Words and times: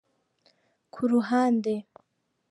kuruhande. 0.93 1.73